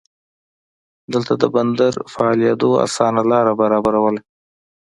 دلته 1.13 1.33
د 1.41 1.43
بندر 1.55 1.93
فعالېدو 2.13 2.69
اسانه 2.85 3.21
لار 3.31 3.47
برابرواله. 3.61 4.21